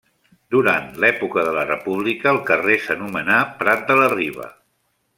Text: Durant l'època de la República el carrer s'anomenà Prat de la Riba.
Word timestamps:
Durant 0.53 0.87
l'època 1.03 1.43
de 1.49 1.51
la 1.59 1.65
República 1.69 2.33
el 2.33 2.41
carrer 2.49 2.81
s'anomenà 2.89 3.39
Prat 3.63 3.89
de 3.93 4.03
la 4.05 4.13
Riba. 4.19 4.53